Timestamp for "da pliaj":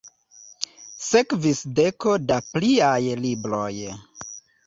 2.31-2.99